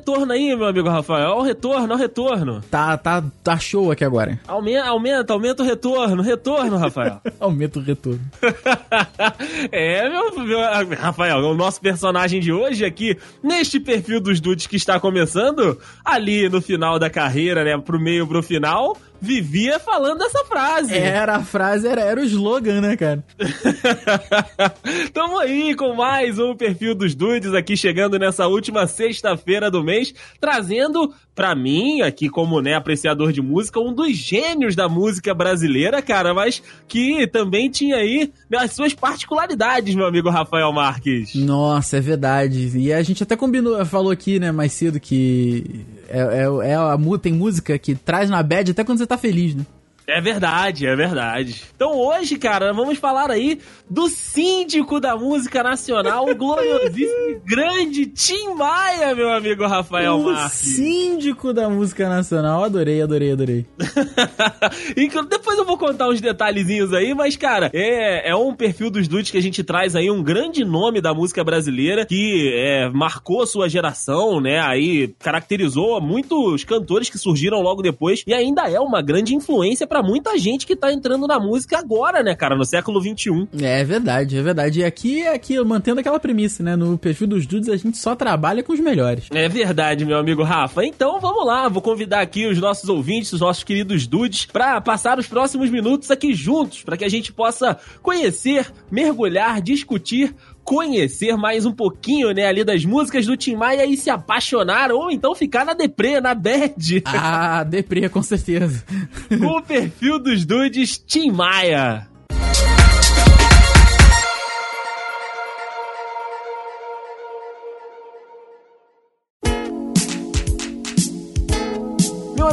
[0.00, 1.30] retorno aí, meu amigo Rafael.
[1.30, 2.62] Olha o retorno, olha o retorno.
[2.70, 4.40] Tá, tá, tá show aqui agora.
[4.48, 7.20] Aumenta, aumenta, aumenta o retorno, retorno, Rafael.
[7.38, 8.20] aumenta o retorno.
[9.70, 10.58] é, meu, meu,
[10.98, 16.48] Rafael, o nosso personagem de hoje aqui, neste perfil dos dudes que está começando, ali
[16.48, 20.96] no final da carreira, né, pro meio, pro final, vivia falando essa frase.
[20.96, 23.24] Era a frase, era, era o slogan, né, cara?
[25.12, 30.14] Tamo aí com mais um perfil dos dudes aqui chegando nessa última sexta-feira do mês,
[30.40, 36.02] trazendo para mim, aqui como né, apreciador de música, um dos gênios da música brasileira,
[36.02, 41.34] cara, mas que também tinha aí as suas particularidades, meu amigo Rafael Marques.
[41.34, 42.76] Nossa, é verdade.
[42.76, 46.98] E a gente até combinou, falou aqui, né, mais cedo que é, é, é a,
[47.22, 49.66] tem música que traz na bad até quando você tá feliz, né?
[50.10, 51.62] É verdade, é verdade.
[51.74, 58.54] Então hoje, cara, vamos falar aí do síndico da música nacional, o gloriosíssimo grande Tim
[58.54, 60.76] Maia, meu amigo Rafael o Marques.
[60.76, 63.66] síndico da música nacional, adorei, adorei, adorei.
[64.96, 69.06] e depois eu vou contar uns detalhezinhos aí, mas, cara, é, é um perfil dos
[69.06, 73.42] dudes que a gente traz aí um grande nome da música brasileira que é, marcou
[73.42, 74.60] a sua geração, né?
[74.60, 79.99] Aí caracterizou muitos cantores que surgiram logo depois e ainda é uma grande influência para
[80.02, 83.48] muita gente que tá entrando na música agora, né, cara, no século XXI.
[83.60, 84.80] É verdade, é verdade.
[84.80, 88.62] E aqui, aqui, mantendo aquela premissa, né, no perfil dos dudes a gente só trabalha
[88.62, 89.28] com os melhores.
[89.32, 90.84] É verdade, meu amigo Rafa.
[90.84, 95.18] Então vamos lá, vou convidar aqui os nossos ouvintes, os nossos queridos dudes, para passar
[95.18, 100.34] os próximos minutos aqui juntos, para que a gente possa conhecer, mergulhar, discutir
[100.70, 105.10] conhecer mais um pouquinho, né, ali das músicas do Tim Maia e se apaixonar, ou
[105.10, 107.02] então ficar na deprê, na bad.
[107.06, 108.84] Ah, deprê, com certeza.
[109.36, 112.09] com o perfil dos dudes Tim Maia.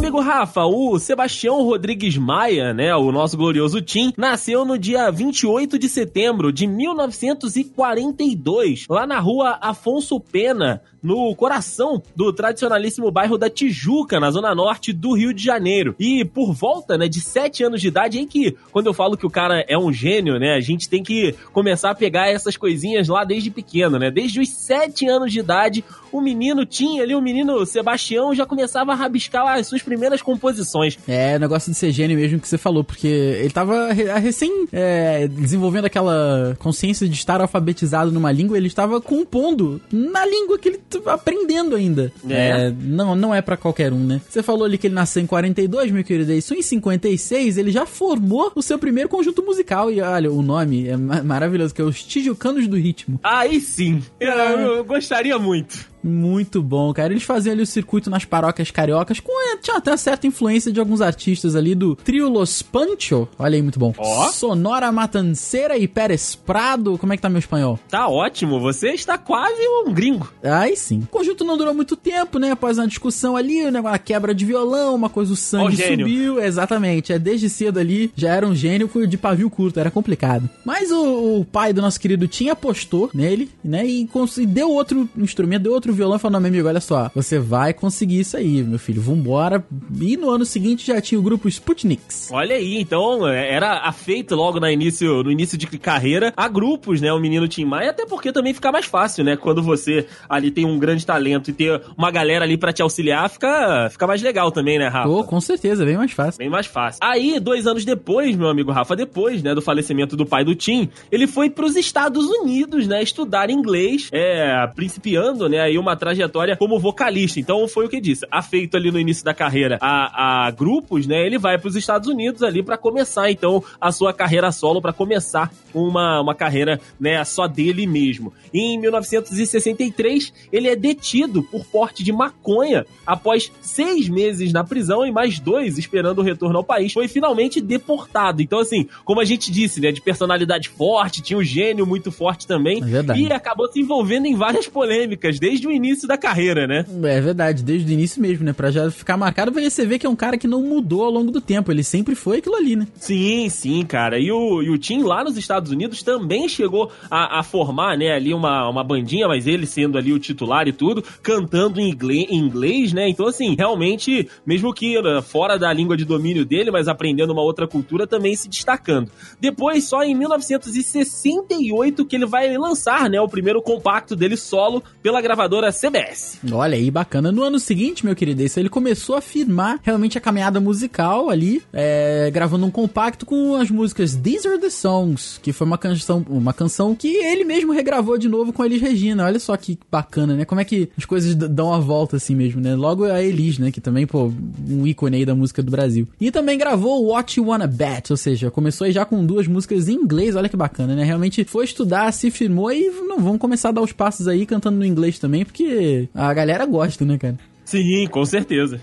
[0.07, 5.78] Amigo Rafa, o Sebastião Rodrigues Maia, né, o nosso glorioso Tim, nasceu no dia 28
[5.78, 13.50] de setembro de 1942, lá na rua Afonso Pena, no coração do tradicionalíssimo bairro da
[13.50, 15.96] Tijuca, na zona norte do Rio de Janeiro.
[16.00, 19.25] E por volta, né, de sete anos de idade, em que, quando eu falo que
[19.25, 23.07] o cara é um gênio, né, a gente tem que começar a pegar essas coisinhas
[23.07, 24.12] lá desde pequeno, né?
[24.12, 28.91] Desde os sete anos de idade, o menino tinha ali, o menino Sebastião já começava
[28.91, 30.97] a rabiscar as suas primeiras composições.
[31.08, 35.28] É, o negócio de ser gênio mesmo que você falou, porque ele tava recém é,
[35.28, 40.80] desenvolvendo aquela consciência de estar alfabetizado numa língua, ele estava compondo na língua que ele
[41.06, 42.12] aprendendo ainda.
[42.30, 42.68] É.
[42.68, 44.22] é não, não é para qualquer um, né?
[44.28, 47.85] Você falou ali que ele nasceu em 42, meu querido, isso em 56 ele já
[47.85, 52.03] formou o seu primeiro conjunto musical e olha, o nome é maravilhoso, que é os
[52.03, 53.19] Tijucanos do Ritmo.
[53.24, 55.88] Aí sim, eu, eu gostaria muito.
[56.03, 57.13] Muito bom, cara.
[57.13, 60.80] Eles faziam ali o circuito nas paróquias cariocas, com é, tinha até certa influência de
[60.80, 63.28] alguns artistas ali do trio Los Pancho.
[63.38, 63.94] Olha aí, muito bom.
[63.97, 64.31] Oh.
[64.31, 66.97] Sonora Matanceira e Pérez Prado.
[66.97, 67.80] Como é que tá meu espanhol?
[67.90, 70.31] Tá ótimo, você está quase um gringo.
[70.44, 71.00] Aí sim.
[71.00, 72.52] O conjunto não durou muito tempo, né?
[72.52, 75.88] Após uma discussão ali, o negócio, a quebra de violão, uma coisa, o sangue oh,
[75.88, 76.41] subiu.
[76.41, 77.14] Exatamente.
[77.14, 80.50] É desde cedo ali, já era um gênio de pavio curto, era complicado.
[80.64, 83.85] Mas o, o pai do nosso querido Tim apostou nele, né?
[83.85, 86.81] E, e deu outro instrumento, deu outro outro violão e falou: Não, meu amigo, olha
[86.81, 89.64] só, você vai conseguir isso aí, meu filho, vambora.
[90.00, 92.30] E no ano seguinte já tinha o grupo Sputniks.
[92.31, 97.02] Olha aí, então é, era afeito logo no início, no início de carreira a grupos,
[97.02, 97.12] né?
[97.12, 99.36] O menino Tim Maia, até porque também fica mais fácil, né?
[99.36, 103.30] Quando você ali tem um grande talento e ter uma galera ali para te auxiliar,
[103.30, 105.24] fica, fica mais legal também, né, Rafa?
[105.24, 106.38] Com certeza, bem mais fácil.
[106.40, 107.00] Bem mais fácil.
[107.02, 110.90] Aí, dois anos depois, meu amigo Rafa, depois, né, do falecimento do pai do Tim,
[111.12, 116.56] ele foi para os Estados Unidos, né, estudar inglês, é, principiando, né, aí uma trajetória
[116.56, 117.40] como vocalista.
[117.40, 118.26] Então foi o que disse.
[118.32, 121.26] Afeito ali no início da carreira a, a grupos, né?
[121.26, 124.94] Ele vai para os Estados Unidos ali para começar então a sua carreira solo, para
[124.94, 128.34] começar uma, uma carreira né, só dele mesmo.
[128.53, 135.06] E em 1963 ele é detido por porte de maconha após seis meses na prisão
[135.06, 136.94] e mais dois esperando o retorno ao país.
[136.94, 138.41] Foi finalmente deportado.
[138.41, 142.47] Então assim, como a gente disse, né, de personalidade forte, tinha um gênio muito forte
[142.47, 146.85] também é e acabou se envolvendo em várias polêmicas desde o início da carreira, né?
[147.03, 148.53] É verdade, desde o início mesmo, né?
[148.53, 151.31] Pra já ficar marcado, você vê que é um cara que não mudou ao longo
[151.31, 151.72] do tempo.
[151.72, 152.87] Ele sempre foi aquilo ali, né?
[152.96, 154.19] Sim, sim, cara.
[154.19, 158.11] E o, e o Tim lá nos Estados Unidos também chegou a, a, formar, né,
[158.11, 162.28] ali uma, uma bandinha, mas ele sendo ali o titular e tudo, cantando em inglês,
[162.29, 163.09] em inglês, né?
[163.09, 167.41] Então, assim, realmente, mesmo que né, fora da língua de domínio dele, mas aprendendo uma
[167.41, 169.11] outra cultura, também se destacando.
[169.40, 175.22] Depois, só em 1968 que ele vai lançar, né, o primeiro compacto dele solo pela
[175.22, 176.40] gravadora gravadora CBS.
[176.52, 177.32] Olha aí, bacana.
[177.32, 181.62] No ano seguinte, meu querido, esse, ele começou a firmar realmente a caminhada musical ali,
[181.74, 186.26] é, gravando um compacto com as músicas These Are The Songs, que foi uma canção,
[186.30, 189.26] uma canção que ele mesmo regravou de novo com a Elis Regina.
[189.26, 190.46] Olha só que bacana, né?
[190.46, 192.76] Como é que as coisas dão a volta assim mesmo, né?
[192.76, 193.72] Logo a Elis, né?
[193.72, 194.32] Que também, pô,
[194.70, 196.08] um ícone aí da música do Brasil.
[196.20, 199.94] E também gravou What You Wanna Bet, ou seja, começou já com duas músicas em
[199.94, 201.04] inglês, olha que bacana, né?
[201.04, 204.78] Realmente foi estudar, se firmou e não, vamos começar a dar os passos aí cantando
[204.78, 207.38] no inglês também, porque a galera gosta, né, cara?
[207.66, 208.79] Sim, com certeza.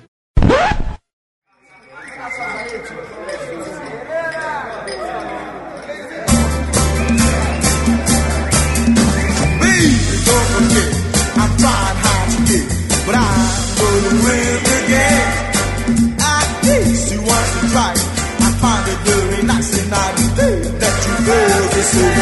[17.54, 17.92] To try.
[18.40, 20.48] I find it very nice and I do
[20.80, 22.13] that you so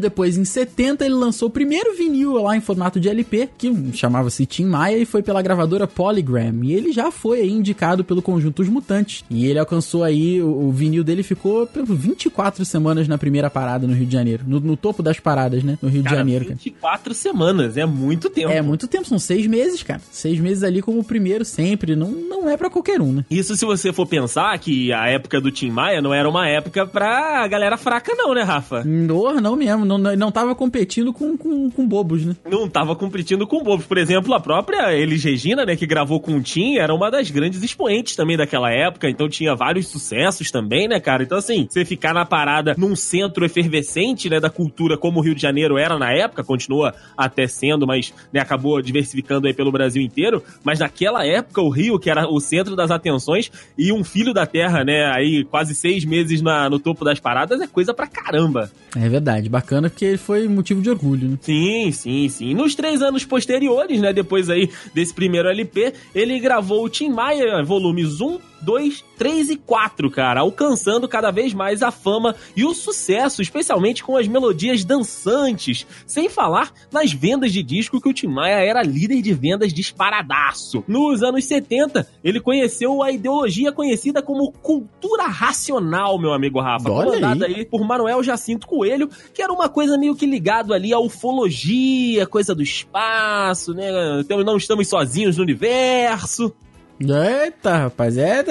[0.00, 4.46] depois, em 70, ele lançou o primeiro vinil lá em formato de LP, que chamava-se
[4.46, 6.64] Tim Maia e foi pela gravadora Polygram.
[6.64, 9.24] E ele já foi aí indicado pelo conjunto Os Mutantes.
[9.30, 13.86] E ele alcançou aí, o, o vinil dele ficou por 24 semanas na primeira parada
[13.86, 14.44] no Rio de Janeiro.
[14.46, 15.78] No, no topo das paradas, né?
[15.80, 16.44] No Rio cara, de Janeiro.
[16.48, 17.14] 24 cara.
[17.14, 18.50] semanas, é muito tempo.
[18.50, 20.00] É muito tempo, são seis meses, cara.
[20.10, 21.94] Seis meses ali como o primeiro sempre.
[21.94, 23.24] Não, não é para qualquer um, né?
[23.30, 26.86] Isso se você for pensar que a época do Tim Maia não era uma época
[26.86, 28.82] pra galera fraca, não, né, Rafa?
[28.84, 29.84] Não, não mesmo.
[29.98, 32.36] Não, não tava competindo com, com, com bobos, né?
[32.48, 33.86] Não tava competindo com bobos.
[33.86, 37.30] Por exemplo, a própria Elis Regina, né, que gravou com o Tim, era uma das
[37.30, 39.08] grandes expoentes também daquela época.
[39.08, 41.24] Então tinha vários sucessos também, né, cara?
[41.24, 45.34] Então, assim, você ficar na parada num centro efervescente, né, da cultura como o Rio
[45.34, 50.02] de Janeiro era na época, continua até sendo, mas né, acabou diversificando aí pelo Brasil
[50.02, 50.42] inteiro.
[50.62, 54.46] Mas naquela época, o Rio, que era o centro das atenções, e um filho da
[54.46, 58.70] terra, né, aí quase seis meses na, no topo das paradas, é coisa pra caramba.
[58.96, 61.38] É verdade, bacana porque foi motivo de orgulho, né?
[61.40, 62.54] Sim, sim, sim.
[62.54, 67.62] Nos três anos posteriores, né, depois aí desse primeiro LP, ele gravou o Tim Maia,
[67.62, 72.74] volumes 1, 2, 3 e 4, cara, alcançando cada vez mais a fama e o
[72.74, 78.28] sucesso, especialmente com as melodias dançantes, sem falar nas vendas de disco que o Tim
[78.28, 80.84] Maia era líder de vendas disparadaço.
[80.86, 87.46] Nos anos 70, ele conheceu a ideologia conhecida como cultura racional, meu amigo Rafa, comandada
[87.46, 87.56] aí.
[87.56, 92.26] aí por Manuel Jacinto Coelho, que era uma coisa meio que ligado ali à ufologia,
[92.26, 93.90] coisa do espaço, né?
[94.20, 96.54] Então não estamos sozinhos no universo.
[97.00, 98.44] Eita, rapaz, é.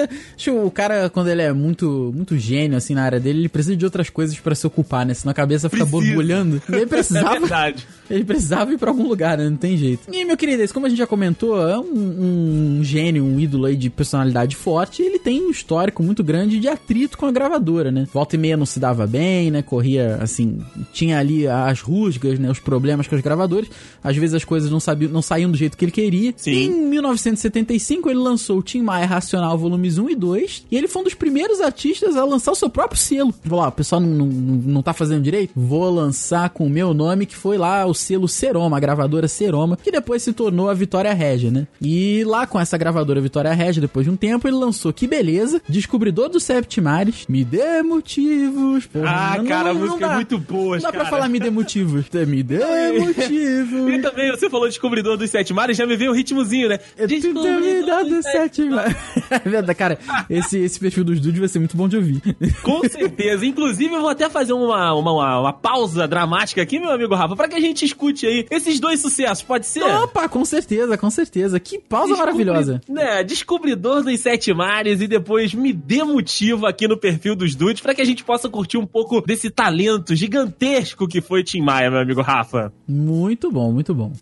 [0.48, 3.84] o cara, quando ele é muito muito gênio, assim, na área dele, ele precisa de
[3.84, 5.14] outras coisas para se ocupar, né?
[5.14, 6.04] Senão a cabeça fica Precisa.
[6.06, 6.60] borbulhando.
[6.68, 7.36] E ele precisava.
[7.36, 7.86] É verdade.
[8.10, 9.48] Ele precisava ir pra algum lugar, né?
[9.48, 10.12] Não tem jeito.
[10.12, 13.76] E, meu querido, como a gente já comentou, é um, um gênio, um ídolo aí
[13.76, 15.00] de personalidade forte.
[15.00, 18.06] Ele tem um histórico muito grande de atrito com a gravadora, né?
[18.12, 19.62] Volta e meia não se dava bem, né?
[19.62, 20.58] Corria, assim,
[20.92, 22.50] tinha ali as rusgas, né?
[22.50, 23.70] Os problemas com os gravadores.
[24.02, 26.34] Às vezes as coisas não, sabiam, não saíam do jeito que ele queria.
[26.36, 26.50] Sim.
[26.50, 30.76] E em 1975 ele lançou lançou o Tim Maia Racional Volumes 1 e 2, e
[30.76, 33.34] ele foi um dos primeiros artistas a lançar o seu próprio selo.
[33.44, 35.52] Vou lá, o pessoal não, não, não tá fazendo direito?
[35.54, 39.76] Vou lançar com o meu nome, que foi lá o selo Seroma, a gravadora Seroma,
[39.76, 41.66] que depois se tornou a Vitória Regia, né?
[41.82, 45.60] E lá com essa gravadora Vitória Regia, depois de um tempo, ele lançou Que Beleza,
[45.68, 48.86] Descobridor dos Septimares, Me Dê Motivos.
[48.86, 51.04] Porra, ah, não, cara, não, a música é muito boa, Não dá cara.
[51.04, 52.06] pra falar Me Dê Motivos.
[52.26, 52.58] Me Dê
[52.98, 53.90] Motivos.
[53.90, 56.78] E também, você falou Descobridor dos Sete Mares, já me veio o ritmozinho, né?
[57.06, 58.96] Descobridor dos Sete Mares.
[59.30, 62.20] É verdade, cara, esse, esse perfil dos dudes vai ser muito bom de ouvir.
[62.62, 63.46] Com certeza.
[63.46, 67.36] Inclusive, eu vou até fazer uma, uma, uma, uma pausa dramática aqui, meu amigo Rafa,
[67.36, 69.82] pra que a gente escute aí esses dois sucessos, pode ser?
[69.84, 71.60] Opa, com certeza, com certeza.
[71.60, 72.44] Que pausa Descobri...
[72.44, 72.80] maravilhosa.
[72.88, 77.80] Né, Descobridor dos Sete Mares e depois me dê motivo aqui no perfil dos dudes
[77.80, 81.90] pra que a gente possa curtir um pouco desse talento gigantesco que foi Tim Maia,
[81.90, 82.72] meu amigo Rafa.
[82.86, 84.12] Muito bom, muito bom.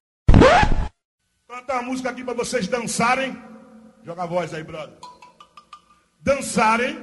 [1.48, 3.36] Cantar uma música aqui pra vocês dançarem.
[4.08, 4.96] Joga a voz aí, brother.
[6.22, 6.96] Dançarem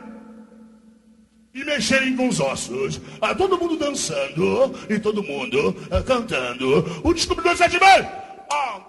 [1.54, 3.00] e mexerem com os ossos.
[3.22, 6.84] Ah, todo mundo dançando e todo mundo ah, cantando.
[7.04, 8.08] O Descobridor Sete Mares.
[8.52, 8.82] Ah,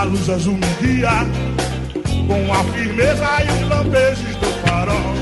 [0.00, 1.10] a luz azul me guia
[2.26, 5.14] com a firmeza e os lampejos do farol.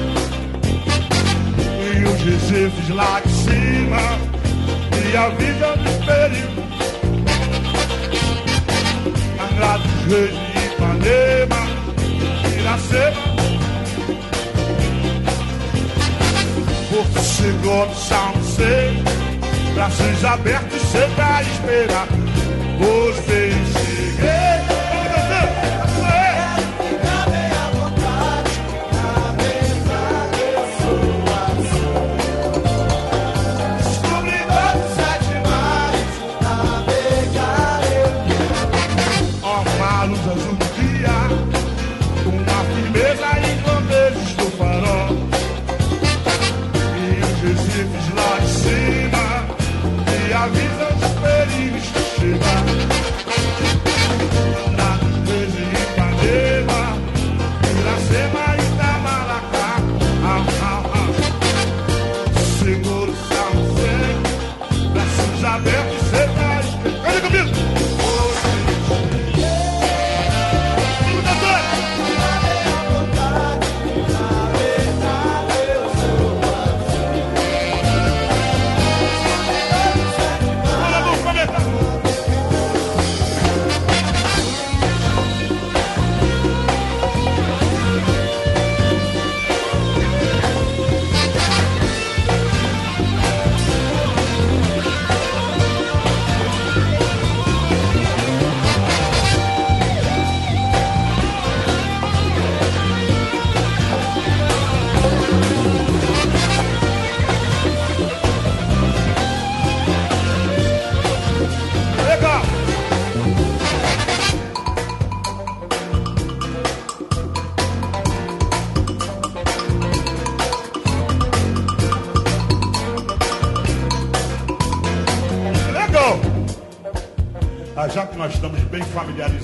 [1.82, 3.98] E os recifes lá de cima
[5.10, 6.64] e a vida dos perigos.
[9.50, 11.60] Angra dos Reis de Ipanema,
[12.60, 13.22] Iracema.
[16.88, 18.92] Porto Seguro, São José,
[19.74, 22.06] braços abertos sempre a esperar.
[22.78, 23.88] Vocês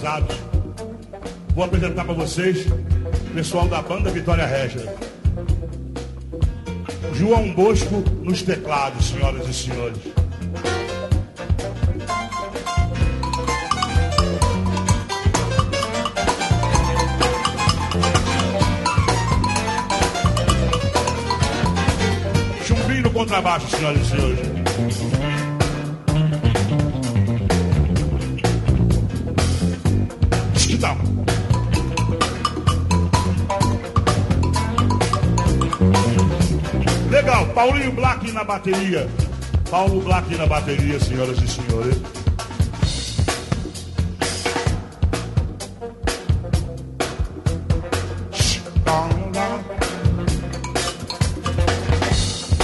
[0.05, 0.37] familiarizados.
[1.55, 4.95] Vou apresentar para vocês o pessoal da banda Vitória Regia.
[7.15, 9.99] João Bosco nos teclados, senhoras e senhores.
[22.65, 25.54] Chumbinho no contrabaixo, senhoras e senhores.
[37.55, 39.09] Paulinho Black na bateria.
[39.71, 41.97] Paulo Black na bateria, senhoras e senhores.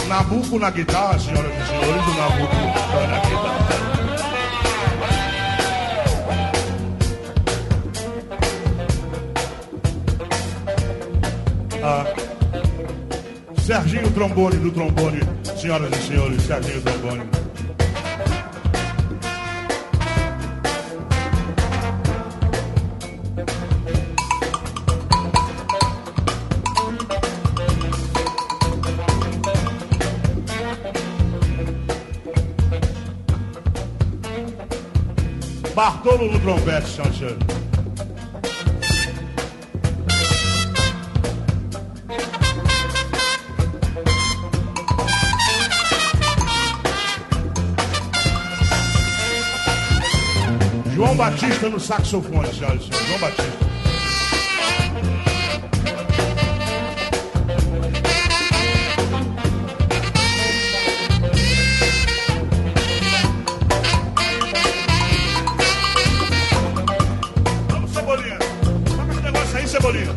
[0.09, 2.56] Nabuco na guitarra, senhoras e senhores, o Nabuco
[3.09, 3.89] na guitarra.
[13.70, 15.20] Serginho Trombone do Trombone,
[15.56, 17.22] senhoras e senhores, Serginho Trombone.
[35.76, 37.36] Bartolo do trompete, senhoras
[51.20, 53.06] Batista no saxofone, senhoras e senhores.
[53.06, 53.44] João Batista.
[67.92, 68.38] Cebolinha.
[69.66, 70.16] Cebolinha.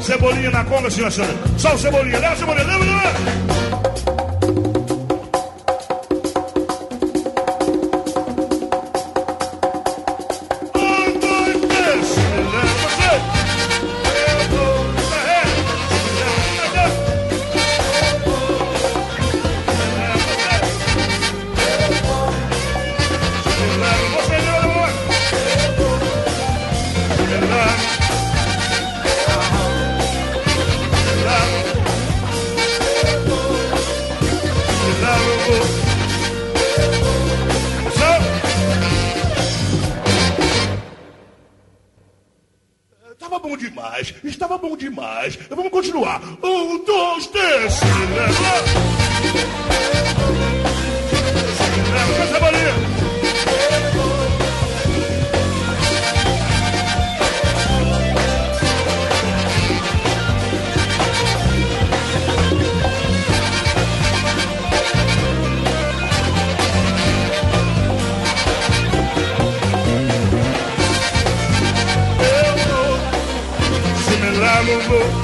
[0.00, 1.60] Cebolinha na conga, senhoras e senhores.
[1.60, 2.20] Só o Cebolinha.
[2.20, 2.66] Leva, Cebolinha.
[2.66, 3.49] Leva, leva.
[44.40, 45.38] Estava bom demais.
[45.50, 46.22] Vamos continuar.
[46.42, 47.80] Um, dois, três.
[48.16, 48.40] Leva.
[52.32, 53.09] Leva
[74.90, 75.19] leva,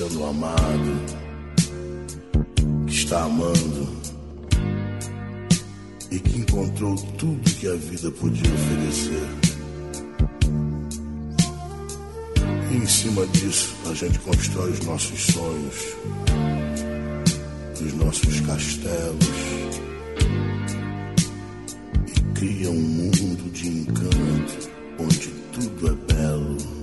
[0.00, 1.04] sendo amado,
[2.86, 3.86] que está amando
[6.10, 9.28] e que encontrou tudo que a vida podia oferecer.
[12.70, 15.96] E em cima disso a gente constrói os nossos sonhos,
[17.78, 19.28] os nossos castelos
[22.34, 26.79] cria um mundo de encanto onde tudo é belo.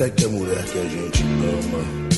[0.00, 2.09] Até que a mulher que a gente ama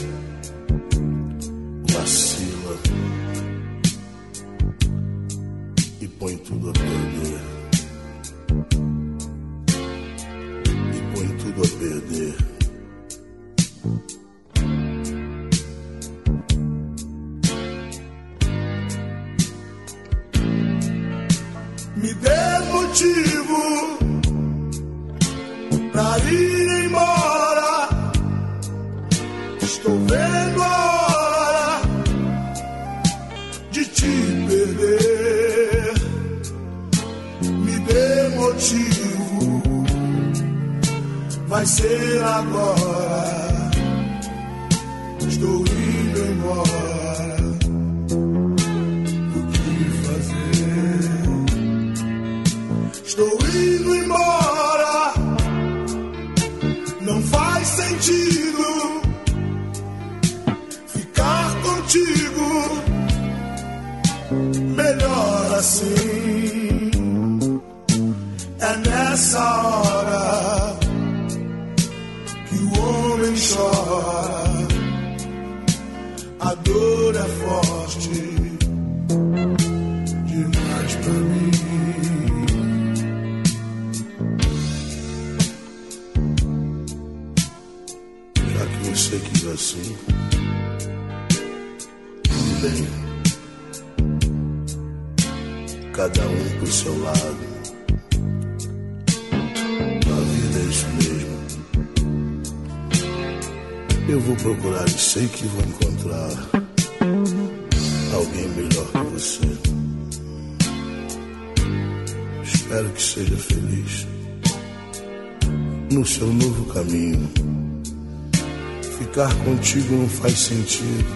[119.23, 121.07] Ficar contigo não faz sentido.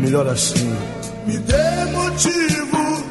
[0.00, 0.76] Melhor assim.
[1.26, 3.04] Me dê motivo.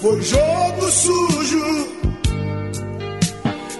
[0.00, 1.88] Foi jogo sujo.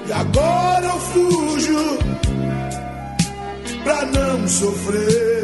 [0.06, 1.98] E agora eu fujo
[3.82, 5.35] pra não sofrer.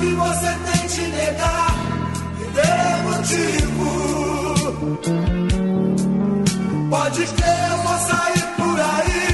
[0.00, 1.74] Que você tente negar,
[2.38, 2.76] me dê
[3.08, 3.90] motivo.
[6.90, 9.26] Pode crer, eu vou sair por aí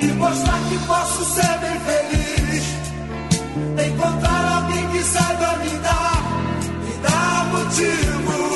[0.00, 2.64] e mostrar que posso ser bem feliz.
[3.86, 6.22] Encontrar alguém que saiba me dar,
[6.84, 8.47] me dá motivo.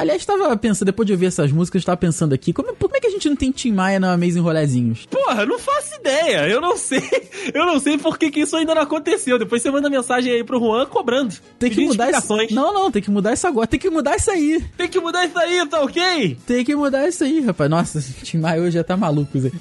[0.00, 2.74] Aliás, tava pensando, depois de ouvir essas músicas, tava pensando aqui, como,
[3.20, 5.06] é gente não tem Tim Maia na Amazing Rolezinhos?
[5.06, 6.48] Porra, não faço ideia.
[6.48, 7.00] Eu não sei.
[7.54, 9.38] Eu não sei por que, que isso ainda não aconteceu.
[9.38, 11.34] Depois você manda mensagem aí pro Juan cobrando.
[11.58, 12.36] Tem que mudar isso.
[12.50, 13.66] Não, não, tem que mudar isso agora.
[13.66, 14.62] Tem que mudar isso aí.
[14.76, 16.36] Tem que mudar isso aí, tá ok?
[16.46, 17.70] Tem que mudar isso aí, rapaz.
[17.70, 19.50] Nossa, Tim Maia hoje já tá maluco, Zé.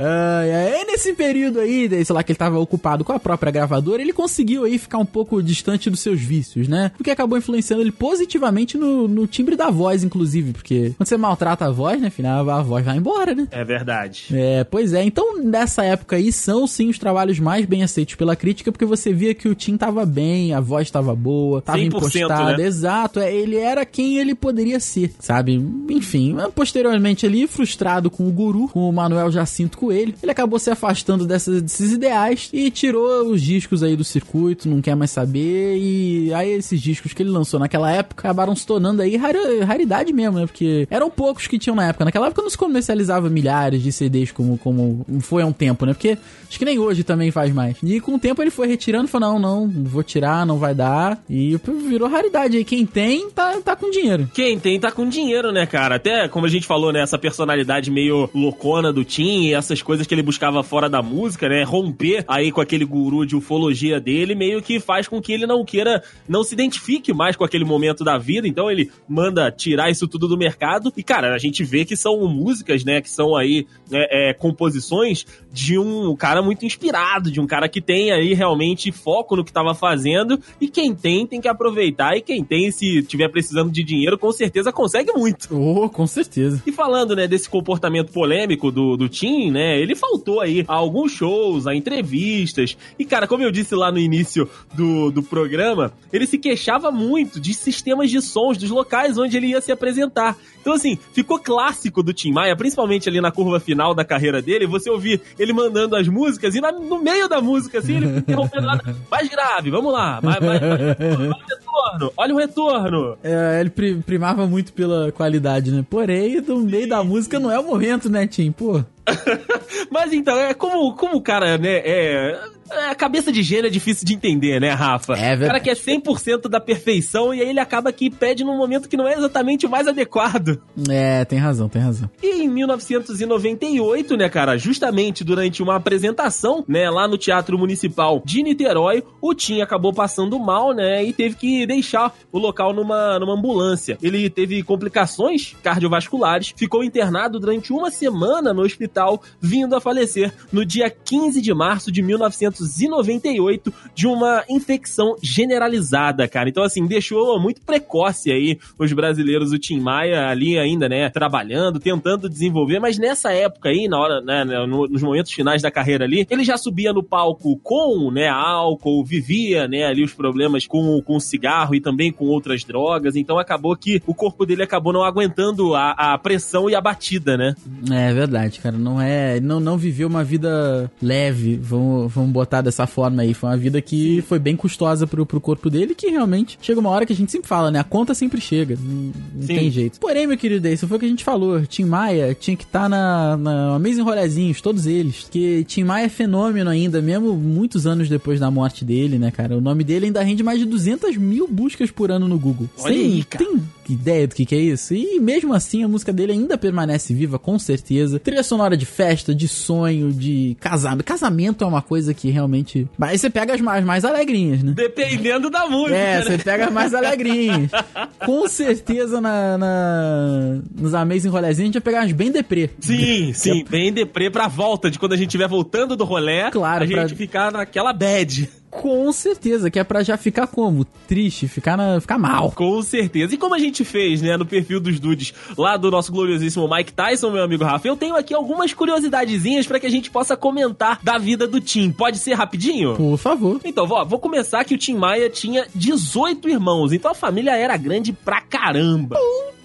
[0.00, 4.12] E nesse período aí, sei lá, que ele tava ocupado com a própria gravadora, ele
[4.12, 6.90] conseguiu aí ficar um pouco distante dos seus vícios, né?
[6.98, 11.16] O que acabou influenciando ele positivamente no, no timbre da voz, inclusive, porque quando você
[11.30, 13.46] maltrata a voz, né, afinal, a voz vai embora, né?
[13.50, 14.26] É verdade.
[14.32, 15.02] É, pois é.
[15.04, 19.12] Então, nessa época aí, são sim os trabalhos mais bem aceitos pela crítica, porque você
[19.12, 22.56] via que o Tim tava bem, a voz tava boa, tava 100%, impostada.
[22.56, 22.64] né?
[22.64, 25.54] Exato, é, ele era quem ele poderia ser, sabe?
[25.88, 30.70] Enfim, posteriormente ali, frustrado com o guru, com o Manuel Jacinto Coelho, ele acabou se
[30.70, 35.76] afastando dessas, desses ideais e tirou os discos aí do circuito, não quer mais saber,
[35.78, 40.12] e aí esses discos que ele lançou naquela época acabaram se tornando aí rari- raridade
[40.12, 40.46] mesmo, né?
[40.46, 42.06] Porque eram poucos que tinham na época.
[42.06, 45.92] Naquela época não se comercializava milhares de CDs como, como foi há um tempo, né?
[45.92, 46.16] Porque
[46.48, 47.76] acho que nem hoje também faz mais.
[47.82, 51.22] E com o tempo ele foi retirando, falou: não, não, vou tirar, não vai dar.
[51.28, 52.64] E virou raridade aí.
[52.64, 54.30] Quem tem, tá, tá com dinheiro.
[54.32, 55.96] Quem tem tá com dinheiro, né, cara?
[55.96, 57.02] Até como a gente falou, né?
[57.02, 61.50] Essa personalidade meio loucona do Tim e essas coisas que ele buscava fora da música,
[61.50, 61.64] né?
[61.64, 65.66] Romper aí com aquele guru de ufologia dele, meio que faz com que ele não
[65.66, 68.48] queira, não se identifique mais com aquele momento da vida.
[68.48, 70.90] Então ele manda tirar isso tudo do mercado.
[70.96, 73.00] E, cara, a gente vê que são músicas, né?
[73.00, 77.80] Que são aí né, é, composições de um cara muito inspirado, de um cara que
[77.80, 80.38] tem aí realmente foco no que tava fazendo.
[80.60, 82.16] E quem tem, tem que aproveitar.
[82.16, 85.48] E quem tem, se tiver precisando de dinheiro, com certeza consegue muito.
[85.50, 86.62] Oh, com certeza.
[86.64, 91.10] E falando, né, desse comportamento polêmico do, do Tim, né, ele faltou aí a alguns
[91.10, 92.76] shows, a entrevistas.
[92.96, 97.40] E, cara, como eu disse lá no início do, do programa, ele se queixava muito
[97.40, 100.36] de sistemas de sons dos locais onde ele ia se apresentar.
[100.60, 104.66] Então, assim, ficou clássico do Tim Maia, principalmente ali na curva final da carreira dele,
[104.66, 108.66] você ouvir ele mandando as músicas e na- no meio da música, assim, ele interrompendo
[108.66, 108.78] lá,
[109.10, 113.16] mais grave, vamos lá, mais, mais, mais, olha o retorno, olha o retorno.
[113.22, 115.84] É, ele pri- primava muito pela qualidade, né?
[115.88, 118.50] Porém, no meio da música não é o momento, né, Tim?
[118.52, 118.84] Pô.
[119.90, 122.38] Mas então, é como, como o cara, né, é...
[122.70, 125.12] é, A cabeça de gênio é difícil de entender, né, Rafa?
[125.12, 125.64] É o cara verdade.
[125.64, 129.14] quer 100% da perfeição e aí ele acaba que pede num momento que não é
[129.14, 130.60] exatamente o mais adequado.
[130.88, 132.08] É, tem razão, tem razão.
[132.22, 138.42] E em 1998, né, cara, justamente durante uma apresentação, né, lá no Teatro Municipal de
[138.42, 143.34] Niterói, o Tim acabou passando mal, né, e teve que deixar o local numa, numa
[143.34, 143.98] ambulância.
[144.02, 148.99] Ele teve complicações cardiovasculares, ficou internado durante uma semana no hospital,
[149.40, 156.48] vindo a falecer no dia 15 de março de 1998 de uma infecção generalizada, cara.
[156.48, 161.78] Então, assim, deixou muito precoce aí os brasileiros, o Tim Maia ali ainda, né, trabalhando,
[161.78, 165.70] tentando desenvolver, mas nessa época aí, na hora, né, né, no- nos momentos finais da
[165.70, 170.66] carreira ali, ele já subia no palco com, né, álcool, vivia, né, ali os problemas
[170.66, 174.62] com, com o cigarro e também com outras drogas, então acabou que o corpo dele
[174.62, 177.54] acabou não aguentando a, a pressão e a batida, né?
[177.90, 178.76] É verdade, cara.
[178.80, 179.40] Não é.
[179.40, 183.34] Não, não viveu uma vida leve, vamos, vamos botar dessa forma aí.
[183.34, 186.90] Foi uma vida que foi bem custosa pro, pro corpo dele, que realmente chega uma
[186.90, 187.78] hora que a gente sempre fala, né?
[187.78, 188.76] A conta sempre chega.
[188.80, 190.00] Não, não tem jeito.
[190.00, 191.64] Porém, meu querido, isso foi o que a gente falou.
[191.66, 195.26] Tim Maia tinha que estar na, na Amazing Rolezinhos, todos eles.
[195.30, 199.56] Que Tim Maia é fenômeno ainda, mesmo muitos anos depois da morte dele, né, cara?
[199.56, 202.68] O nome dele ainda rende mais de 200 mil buscas por ano no Google.
[202.78, 203.44] Olha aí, cara.
[203.44, 204.94] Tem ideia do que, que é isso?
[204.94, 208.18] E mesmo assim, a música dele ainda permanece viva, com certeza.
[208.18, 211.04] Trilha sonora de festa, de sonho, de casamento.
[211.04, 212.86] Casamento é uma coisa que realmente.
[212.98, 214.72] Mas aí você pega as mais, mais alegrinhas, né?
[214.74, 216.22] Dependendo da música, É, né?
[216.22, 217.70] você pega as mais alegrinhas.
[218.24, 222.70] Com certeza na, na, nos Amazing Rolezinhos a gente vai pegar umas bem deprê.
[222.80, 226.84] Sim, sim, bem deprê pra volta, de quando a gente estiver voltando do rolê, Claro,
[226.84, 228.48] a gente pra- ficar naquela bad.
[228.70, 230.84] Com certeza, que é pra já ficar como?
[231.08, 232.52] Triste, ficar, na, ficar mal.
[232.52, 233.34] Com certeza.
[233.34, 236.92] E como a gente fez, né, no perfil dos dudes lá do nosso gloriosíssimo Mike
[236.92, 241.00] Tyson, meu amigo Rafa, eu tenho aqui algumas curiosidadezinhas pra que a gente possa comentar
[241.02, 241.90] da vida do Tim.
[241.90, 242.94] Pode ser rapidinho?
[242.94, 243.60] Por favor.
[243.64, 247.76] Então, ó, vou começar que o Tim Maia tinha 18 irmãos, então a família era
[247.76, 249.16] grande pra caramba.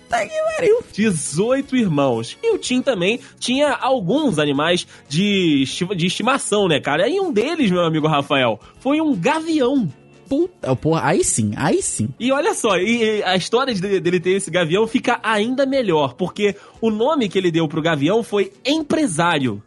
[0.10, 0.84] Tá que pariu.
[0.94, 2.38] 18 irmãos.
[2.44, 7.08] E o Tim também tinha alguns animais de, esti- de estimação, né, cara?
[7.10, 9.92] E um deles, meu amigo Rafael, foi um gavião.
[10.30, 12.10] Puta, porra, aí sim, aí sim.
[12.20, 16.14] E olha só, e, e a história de- dele ter esse gavião fica ainda melhor,
[16.16, 19.62] porque o nome que ele deu pro gavião foi empresário.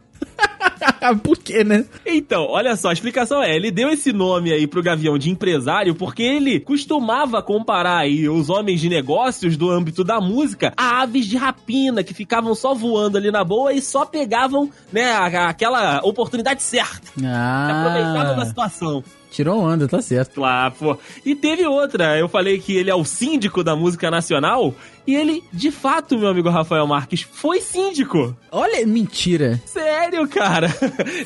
[1.23, 1.85] Por quê, né?
[2.05, 5.95] Então, olha só, a explicação é, ele deu esse nome aí pro Gavião de empresário
[5.95, 11.25] porque ele costumava comparar aí os homens de negócios do âmbito da música a aves
[11.25, 16.61] de rapina que ficavam só voando ali na boa e só pegavam, né, aquela oportunidade
[16.63, 17.07] certa.
[17.15, 19.03] Se aproveitavam da Ah, situação.
[19.31, 20.35] tirou onda, tá certo.
[20.35, 20.97] Claro, pô.
[21.25, 24.73] E teve outra, eu falei que ele é o síndico da música nacional
[25.05, 28.35] e ele, de fato, meu amigo Rafael Marques, foi síndico.
[28.51, 29.61] Olha, mentira.
[29.65, 30.67] Sério, cara?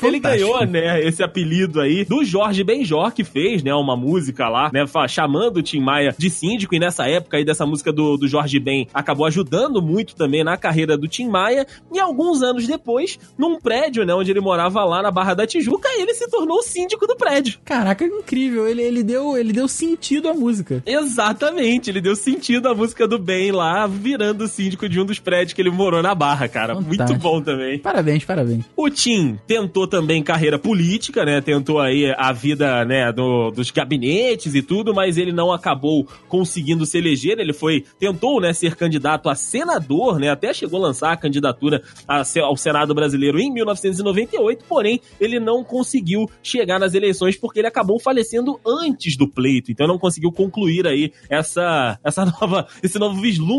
[0.02, 4.70] Ele ganhou, né, esse apelido aí do Jorge Benjor, que fez, né, uma música lá,
[4.72, 8.28] né, chamando o Tim Maia de síndico, e nessa época aí dessa música do, do
[8.28, 13.18] Jorge Ben acabou ajudando muito também na carreira do Tim Maia, e alguns anos depois,
[13.38, 16.62] num prédio, né, onde ele morava lá na Barra da Tijuca, ele se tornou o
[16.62, 17.58] síndico do prédio.
[17.64, 18.68] Caraca, incrível.
[18.68, 20.82] Ele, ele, deu, ele deu sentido à música.
[20.86, 25.18] Exatamente, ele deu sentido à música do Ben lá, virando o síndico de um dos
[25.18, 26.74] prédios que ele morou na Barra, cara.
[26.74, 27.20] Muito Fantástico.
[27.22, 27.78] bom também.
[27.78, 28.64] Parabéns, parabéns.
[28.76, 31.40] O Tim tentou também carreira política, né?
[31.40, 36.84] Tentou aí a vida, né, do- dos gabinetes e tudo, mas ele não acabou conseguindo
[36.86, 37.38] se eleger.
[37.38, 40.30] Ele foi, tentou, né, ser candidato a senador, né?
[40.30, 45.62] Até chegou a lançar a candidatura a ao Senado brasileiro em 1998, porém ele não
[45.62, 49.70] conseguiu chegar nas eleições porque ele acabou falecendo antes do pleito.
[49.70, 53.53] Então não conseguiu concluir aí essa essa nova esse novo vislumbre,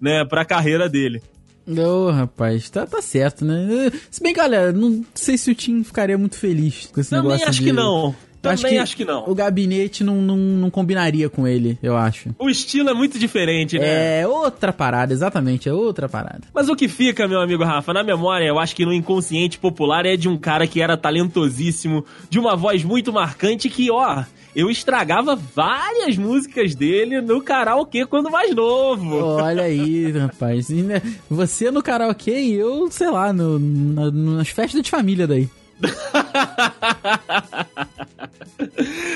[0.00, 1.22] né, para a carreira dele.
[1.68, 3.90] Ô, rapaz, tá, tá certo, né?
[4.10, 7.24] Se bem que, olha, não sei se o Tim ficaria muito feliz com esse Também
[7.32, 8.14] negócio acho de- que não.
[8.40, 9.28] Também acho que não.
[9.28, 12.28] O gabinete não, não, não combinaria com ele, eu acho.
[12.38, 14.20] O estilo é muito diferente, né?
[14.20, 16.42] É outra parada, exatamente, é outra parada.
[16.54, 20.06] Mas o que fica, meu amigo Rafa, na memória, eu acho que no inconsciente popular
[20.06, 24.22] é de um cara que era talentosíssimo, de uma voz muito marcante que, ó,
[24.56, 29.16] eu estragava várias músicas dele no karaokê quando mais novo.
[29.22, 30.68] Olha aí, rapaz.
[30.70, 35.48] Né, Você no karaokê e eu, sei lá, no, na- nas festas de família daí.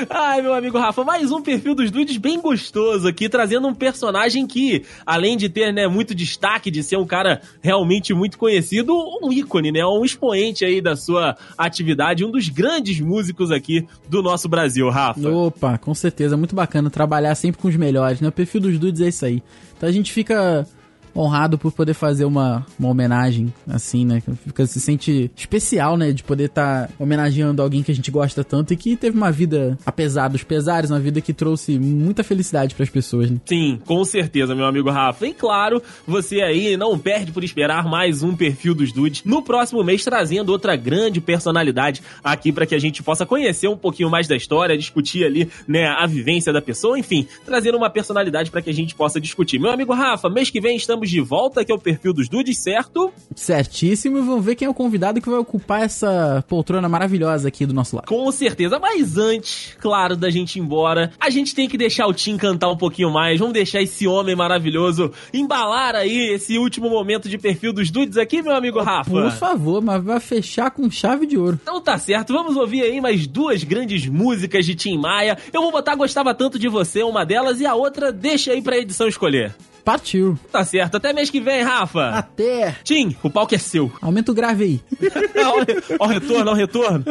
[0.09, 4.47] Ai, meu amigo Rafa, mais um perfil dos dudes bem gostoso aqui, trazendo um personagem
[4.47, 9.33] que, além de ter, né, muito destaque, de ser um cara realmente muito conhecido, um
[9.33, 14.49] ícone, né, um expoente aí da sua atividade, um dos grandes músicos aqui do nosso
[14.49, 15.29] Brasil, Rafa.
[15.29, 18.29] Opa, com certeza, muito bacana trabalhar sempre com os melhores, né?
[18.29, 19.43] O perfil dos dudes é isso aí.
[19.77, 20.67] Então a gente fica
[21.15, 24.23] honrado por poder fazer uma, uma homenagem, assim, né?
[24.45, 26.13] Fica, se sente especial, né?
[26.13, 29.31] De poder estar tá homenageando alguém que a gente gosta tanto e que teve uma
[29.31, 33.39] vida, apesar dos pesares, uma vida que trouxe muita felicidade para as pessoas, né?
[33.45, 35.27] Sim, com certeza, meu amigo Rafa.
[35.27, 39.83] E claro, você aí não perde por esperar mais um perfil dos Dudes no próximo
[39.83, 44.27] mês, trazendo outra grande personalidade aqui para que a gente possa conhecer um pouquinho mais
[44.27, 48.71] da história, discutir ali, né, a vivência da pessoa, enfim, trazendo uma personalidade para que
[48.71, 49.59] a gente possa discutir.
[49.59, 52.29] Meu amigo Rafa, mês que vem estamos estamos de volta, que é o perfil dos
[52.29, 53.13] dudes, certo?
[53.35, 57.73] Certíssimo, vamos ver quem é o convidado que vai ocupar essa poltrona maravilhosa aqui do
[57.73, 58.07] nosso lado.
[58.07, 62.13] Com certeza, mas antes, claro, da gente ir embora, a gente tem que deixar o
[62.13, 67.29] Tim cantar um pouquinho mais, vamos deixar esse homem maravilhoso embalar aí esse último momento
[67.29, 69.11] de perfil dos dudes aqui, meu amigo Rafa.
[69.11, 71.59] Por favor, mas vai fechar com chave de ouro.
[71.63, 75.39] Então tá certo, vamos ouvir aí mais duas grandes músicas de Tim Maia.
[75.53, 78.79] Eu vou botar Gostava Tanto de Você, uma delas, e a outra deixa aí pra
[78.79, 79.55] edição escolher.
[79.85, 80.39] Partiu.
[80.53, 80.97] Tá certo.
[80.97, 82.11] Até mês que vem, Rafa.
[82.11, 82.77] Até.
[82.85, 83.91] Tim, o palco é seu.
[84.01, 84.81] Aumenta o grave aí.
[85.99, 87.05] ó, o retorno, ó o retorno.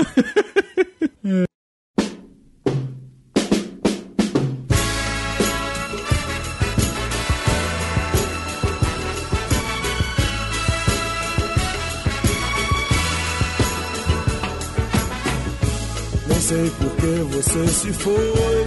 [16.50, 18.66] Sei por que você se foi.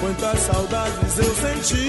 [0.00, 1.88] Quantas saudades eu senti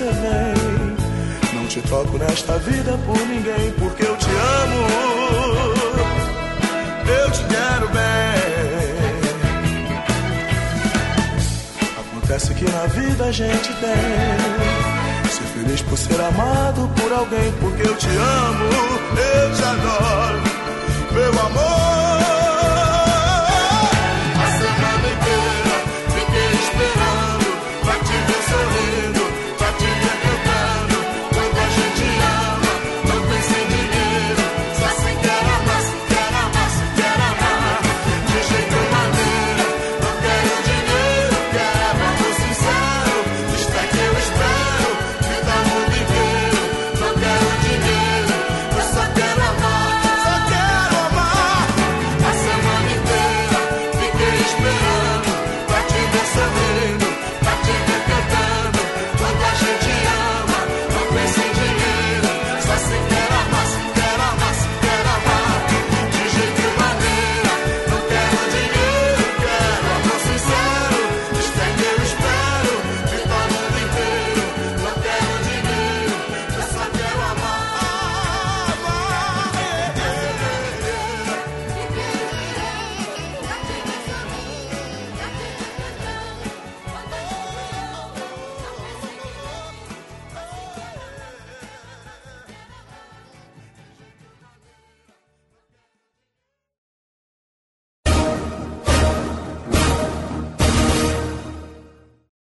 [0.00, 0.96] você vem.
[1.54, 4.86] Não te troco nesta vida por ninguém, porque eu te amo.
[7.06, 8.00] Eu te quero bem.
[12.00, 15.30] Acontece que na vida a gente tem.
[15.30, 18.64] Ser feliz por ser amado por alguém, porque eu te amo,
[19.16, 20.42] eu te adoro,
[21.12, 21.99] meu amor.